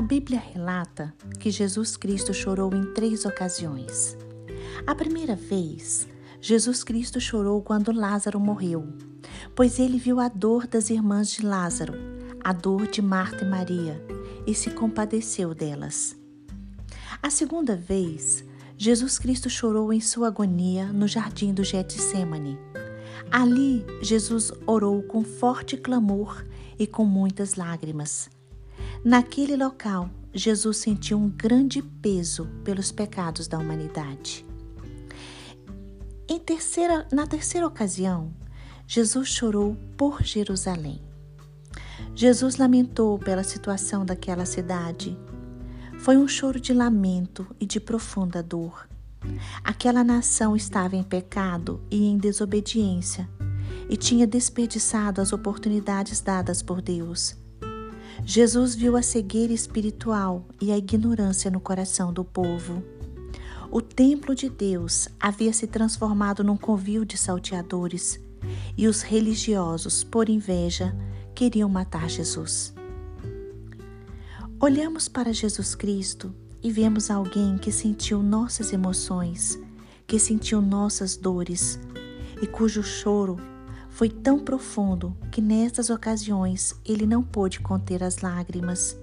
A 0.00 0.02
Bíblia 0.02 0.40
relata 0.40 1.12
que 1.38 1.50
Jesus 1.50 1.94
Cristo 1.94 2.32
chorou 2.32 2.74
em 2.74 2.94
três 2.94 3.26
ocasiões. 3.26 4.16
A 4.86 4.94
primeira 4.94 5.36
vez, 5.36 6.08
Jesus 6.40 6.82
Cristo 6.82 7.20
chorou 7.20 7.60
quando 7.60 7.92
Lázaro 7.92 8.40
morreu, 8.40 8.88
pois 9.54 9.78
ele 9.78 9.98
viu 9.98 10.18
a 10.18 10.26
dor 10.28 10.66
das 10.66 10.88
irmãs 10.88 11.30
de 11.30 11.44
Lázaro, 11.44 11.92
a 12.42 12.50
dor 12.50 12.86
de 12.86 13.02
Marta 13.02 13.44
e 13.44 13.46
Maria, 13.46 14.02
e 14.46 14.54
se 14.54 14.70
compadeceu 14.70 15.52
delas. 15.54 16.16
A 17.22 17.28
segunda 17.28 17.76
vez, 17.76 18.42
Jesus 18.78 19.18
Cristo 19.18 19.50
chorou 19.50 19.92
em 19.92 20.00
sua 20.00 20.28
agonia 20.28 20.90
no 20.94 21.06
jardim 21.06 21.52
do 21.52 21.62
Getsemane. 21.62 22.58
Ali, 23.30 23.84
Jesus 24.00 24.50
orou 24.66 25.02
com 25.02 25.22
forte 25.22 25.76
clamor 25.76 26.42
e 26.78 26.86
com 26.86 27.04
muitas 27.04 27.56
lágrimas. 27.56 28.30
Naquele 29.04 29.56
local, 29.56 30.10
Jesus 30.32 30.76
sentiu 30.76 31.18
um 31.18 31.28
grande 31.28 31.82
peso 31.82 32.46
pelos 32.64 32.92
pecados 32.92 33.48
da 33.48 33.58
humanidade. 33.58 34.44
Terceira, 36.50 37.06
na 37.12 37.28
terceira 37.28 37.64
ocasião, 37.64 38.34
Jesus 38.84 39.28
chorou 39.28 39.76
por 39.96 40.20
Jerusalém. 40.24 41.00
Jesus 42.12 42.56
lamentou 42.56 43.20
pela 43.20 43.44
situação 43.44 44.04
daquela 44.04 44.44
cidade. 44.44 45.16
Foi 46.00 46.16
um 46.16 46.26
choro 46.26 46.58
de 46.58 46.74
lamento 46.74 47.46
e 47.60 47.64
de 47.64 47.78
profunda 47.78 48.42
dor. 48.42 48.88
Aquela 49.62 50.02
nação 50.02 50.56
estava 50.56 50.96
em 50.96 51.04
pecado 51.04 51.80
e 51.88 52.04
em 52.04 52.18
desobediência 52.18 53.30
e 53.88 53.96
tinha 53.96 54.26
desperdiçado 54.26 55.20
as 55.20 55.32
oportunidades 55.32 56.20
dadas 56.20 56.62
por 56.62 56.82
Deus. 56.82 57.36
Jesus 58.24 58.74
viu 58.74 58.96
a 58.96 59.02
cegueira 59.02 59.52
espiritual 59.52 60.46
e 60.60 60.70
a 60.70 60.78
ignorância 60.78 61.50
no 61.50 61.60
coração 61.60 62.12
do 62.12 62.24
povo. 62.24 62.82
O 63.70 63.80
templo 63.80 64.34
de 64.34 64.48
Deus 64.48 65.08
havia 65.18 65.52
se 65.52 65.66
transformado 65.66 66.42
num 66.44 66.56
covil 66.56 67.04
de 67.04 67.16
salteadores 67.16 68.20
e 68.76 68.86
os 68.86 69.02
religiosos, 69.02 70.02
por 70.02 70.28
inveja, 70.28 70.94
queriam 71.34 71.68
matar 71.68 72.08
Jesus. 72.08 72.74
Olhamos 74.58 75.08
para 75.08 75.32
Jesus 75.32 75.74
Cristo 75.74 76.34
e 76.62 76.70
vemos 76.70 77.10
alguém 77.10 77.56
que 77.56 77.72
sentiu 77.72 78.22
nossas 78.22 78.72
emoções, 78.72 79.58
que 80.06 80.18
sentiu 80.18 80.60
nossas 80.60 81.16
dores 81.16 81.78
e 82.42 82.46
cujo 82.46 82.82
choro 82.82 83.36
foi 84.00 84.08
tão 84.08 84.38
profundo 84.38 85.14
que 85.30 85.42
nestas 85.42 85.90
ocasiões 85.90 86.74
ele 86.86 87.04
não 87.04 87.22
pôde 87.22 87.60
conter 87.60 88.02
as 88.02 88.22
lágrimas. 88.22 88.98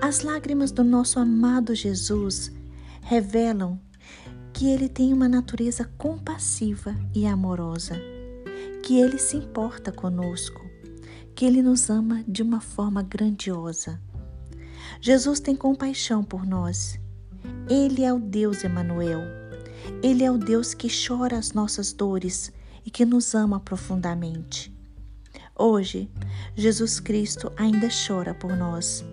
As 0.00 0.20
lágrimas 0.20 0.70
do 0.70 0.84
nosso 0.84 1.18
amado 1.18 1.74
Jesus 1.74 2.52
revelam 3.00 3.80
que 4.52 4.68
ele 4.68 4.88
tem 4.88 5.12
uma 5.12 5.28
natureza 5.28 5.90
compassiva 5.98 6.94
e 7.12 7.26
amorosa, 7.26 8.00
que 8.80 8.96
ele 9.00 9.18
se 9.18 9.38
importa 9.38 9.90
conosco, 9.90 10.64
que 11.34 11.44
ele 11.44 11.60
nos 11.60 11.90
ama 11.90 12.22
de 12.28 12.44
uma 12.44 12.60
forma 12.60 13.02
grandiosa. 13.02 14.00
Jesus 15.00 15.40
tem 15.40 15.56
compaixão 15.56 16.22
por 16.22 16.46
nós. 16.46 16.96
Ele 17.68 18.04
é 18.04 18.12
o 18.12 18.20
Deus 18.20 18.62
Emanuel. 18.62 19.22
Ele 20.00 20.22
é 20.22 20.30
o 20.30 20.38
Deus 20.38 20.74
que 20.74 20.86
chora 20.88 21.36
as 21.36 21.52
nossas 21.52 21.92
dores 21.92 22.52
e 22.84 22.90
que 22.90 23.04
nos 23.04 23.34
ama 23.34 23.60
profundamente. 23.60 24.72
Hoje, 25.56 26.10
Jesus 26.56 26.98
Cristo 26.98 27.52
ainda 27.56 27.88
chora 27.88 28.34
por 28.34 28.56
nós. 28.56 29.04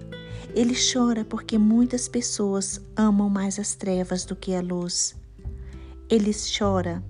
Ele 0.54 0.76
chora 0.76 1.24
porque 1.24 1.58
muitas 1.58 2.08
pessoas 2.08 2.82
amam 2.96 3.30
mais 3.30 3.60
as 3.60 3.76
trevas 3.76 4.26
do 4.26 4.36
que 4.36 4.54
a 4.54 4.62
luz. 4.62 5.16
Ele 6.10 6.32
chora 6.34 7.04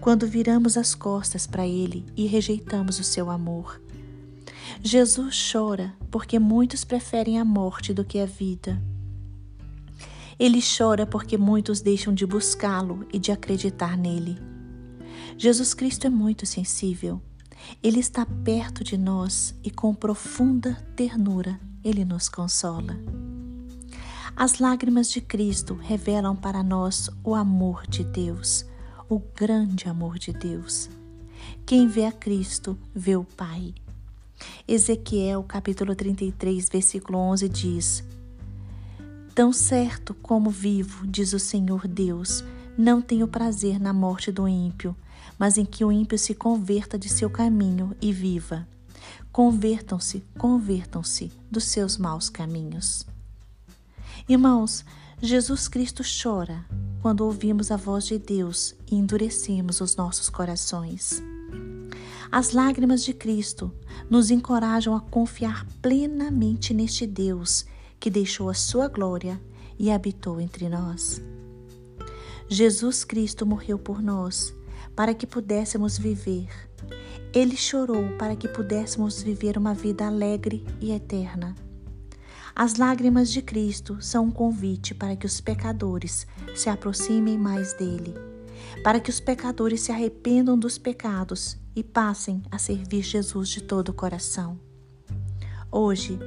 quando 0.00 0.26
viramos 0.26 0.76
as 0.76 0.94
costas 0.94 1.46
para 1.46 1.66
Ele 1.66 2.04
e 2.16 2.26
rejeitamos 2.26 2.98
o 2.98 3.04
seu 3.04 3.30
amor. 3.30 3.80
Jesus 4.82 5.50
chora 5.52 5.94
porque 6.10 6.38
muitos 6.38 6.84
preferem 6.84 7.38
a 7.38 7.44
morte 7.44 7.92
do 7.92 8.04
que 8.04 8.18
a 8.18 8.26
vida. 8.26 8.80
Ele 10.38 10.60
chora 10.62 11.04
porque 11.04 11.36
muitos 11.36 11.80
deixam 11.80 12.14
de 12.14 12.24
buscá-lo 12.24 13.06
e 13.12 13.18
de 13.18 13.32
acreditar 13.32 13.96
nele. 13.96 14.38
Jesus 15.36 15.74
Cristo 15.74 16.06
é 16.06 16.10
muito 16.10 16.46
sensível. 16.46 17.20
Ele 17.82 18.00
está 18.00 18.24
perto 18.24 18.82
de 18.82 18.96
nós 18.96 19.54
e 19.62 19.70
com 19.70 19.94
profunda 19.94 20.74
ternura 20.96 21.60
ele 21.84 22.04
nos 22.04 22.28
consola. 22.28 22.96
As 24.36 24.58
lágrimas 24.58 25.10
de 25.10 25.20
Cristo 25.20 25.74
revelam 25.74 26.36
para 26.36 26.62
nós 26.62 27.10
o 27.24 27.34
amor 27.34 27.86
de 27.88 28.04
Deus, 28.04 28.64
o 29.08 29.18
grande 29.18 29.88
amor 29.88 30.18
de 30.18 30.32
Deus. 30.32 30.88
Quem 31.66 31.88
vê 31.88 32.04
a 32.04 32.12
Cristo 32.12 32.78
vê 32.94 33.16
o 33.16 33.24
Pai. 33.24 33.74
Ezequiel 34.66 35.42
capítulo 35.42 35.94
33, 35.94 36.68
versículo 36.68 37.18
11 37.18 37.48
diz: 37.48 38.04
Tão 39.34 39.52
certo 39.52 40.14
como 40.14 40.50
vivo, 40.50 41.06
diz 41.06 41.32
o 41.32 41.38
Senhor 41.38 41.88
Deus, 41.88 42.44
não 42.76 43.02
tenho 43.02 43.26
prazer 43.26 43.80
na 43.80 43.92
morte 43.92 44.30
do 44.30 44.46
ímpio, 44.46 44.94
mas 45.38 45.56
em 45.56 45.64
que 45.64 45.84
o 45.84 45.92
ímpio 45.92 46.18
se 46.18 46.34
converta 46.34 46.98
de 46.98 47.08
seu 47.08 47.30
caminho 47.30 47.94
e 48.00 48.12
viva. 48.12 48.66
Convertam-se, 49.30 50.24
convertam-se 50.36 51.30
dos 51.50 51.64
seus 51.64 51.96
maus 51.96 52.28
caminhos. 52.28 53.06
Irmãos, 54.28 54.84
Jesus 55.22 55.68
Cristo 55.68 56.02
chora 56.02 56.64
quando 57.00 57.22
ouvimos 57.22 57.70
a 57.70 57.76
voz 57.76 58.04
de 58.04 58.18
Deus 58.18 58.74
e 58.90 58.96
endurecemos 58.96 59.80
os 59.80 59.96
nossos 59.96 60.28
corações. 60.28 61.22
As 62.30 62.52
lágrimas 62.52 63.02
de 63.04 63.14
Cristo 63.14 63.72
nos 64.10 64.30
encorajam 64.30 64.94
a 64.94 65.00
confiar 65.00 65.64
plenamente 65.80 66.74
neste 66.74 67.06
Deus 67.06 67.64
que 67.98 68.10
deixou 68.10 68.50
a 68.50 68.54
sua 68.54 68.88
glória 68.88 69.40
e 69.78 69.90
habitou 69.90 70.40
entre 70.40 70.68
nós. 70.68 71.22
Jesus 72.48 73.04
Cristo 73.04 73.46
morreu 73.46 73.78
por 73.78 74.02
nós 74.02 74.54
para 74.98 75.14
que 75.14 75.28
pudéssemos 75.28 75.96
viver. 75.96 76.48
Ele 77.32 77.56
chorou 77.56 78.16
para 78.18 78.34
que 78.34 78.48
pudéssemos 78.48 79.22
viver 79.22 79.56
uma 79.56 79.72
vida 79.72 80.04
alegre 80.04 80.66
e 80.80 80.90
eterna. 80.90 81.54
As 82.52 82.74
lágrimas 82.74 83.30
de 83.30 83.40
Cristo 83.40 84.02
são 84.02 84.24
um 84.24 84.30
convite 84.32 84.96
para 84.96 85.14
que 85.14 85.24
os 85.24 85.40
pecadores 85.40 86.26
se 86.52 86.68
aproximem 86.68 87.38
mais 87.38 87.74
dele, 87.74 88.12
para 88.82 88.98
que 88.98 89.08
os 89.08 89.20
pecadores 89.20 89.82
se 89.82 89.92
arrependam 89.92 90.58
dos 90.58 90.78
pecados 90.78 91.56
e 91.76 91.84
passem 91.84 92.42
a 92.50 92.58
servir 92.58 93.02
Jesus 93.02 93.50
de 93.50 93.62
todo 93.62 93.90
o 93.90 93.94
coração. 93.94 94.58
Hoje, 95.70 96.18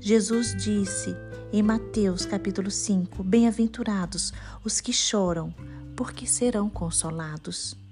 Jesus 0.00 0.56
disse 0.56 1.14
em 1.52 1.62
Mateus 1.62 2.24
capítulo 2.24 2.70
5: 2.70 3.22
Bem-aventurados 3.22 4.32
os 4.64 4.80
que 4.80 4.94
choram, 4.94 5.54
porque 5.94 6.26
serão 6.26 6.70
consolados. 6.70 7.83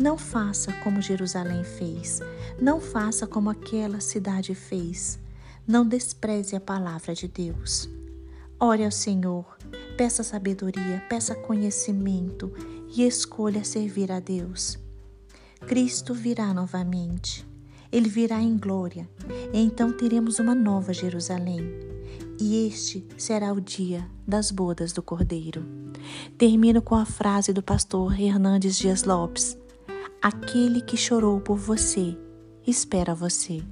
Não 0.00 0.16
faça 0.16 0.72
como 0.82 1.02
Jerusalém 1.02 1.62
fez, 1.62 2.22
não 2.58 2.80
faça 2.80 3.26
como 3.26 3.50
aquela 3.50 4.00
cidade 4.00 4.54
fez. 4.54 5.18
Não 5.68 5.86
despreze 5.86 6.56
a 6.56 6.60
palavra 6.60 7.14
de 7.14 7.28
Deus. 7.28 7.86
Ore 8.58 8.82
ao 8.82 8.90
Senhor, 8.90 9.44
peça 9.98 10.22
sabedoria, 10.22 11.04
peça 11.06 11.34
conhecimento 11.34 12.50
e 12.96 13.02
escolha 13.02 13.62
servir 13.62 14.10
a 14.10 14.20
Deus. 14.20 14.78
Cristo 15.66 16.14
virá 16.14 16.54
novamente. 16.54 17.46
Ele 17.92 18.08
virá 18.08 18.40
em 18.40 18.56
glória, 18.56 19.06
e 19.52 19.60
então 19.60 19.92
teremos 19.92 20.38
uma 20.38 20.54
nova 20.54 20.94
Jerusalém. 20.94 21.60
E 22.40 22.66
este 22.66 23.06
será 23.18 23.52
o 23.52 23.60
dia 23.60 24.08
das 24.26 24.50
bodas 24.50 24.94
do 24.94 25.02
Cordeiro. 25.02 25.62
Termino 26.38 26.80
com 26.80 26.94
a 26.94 27.04
frase 27.04 27.52
do 27.52 27.62
pastor 27.62 28.18
Hernandes 28.18 28.78
Dias 28.78 29.04
Lopes: 29.04 29.58
Aquele 30.22 30.82
que 30.82 30.98
chorou 30.98 31.40
por 31.40 31.56
você 31.56 32.14
espera 32.66 33.14
você. 33.14 33.62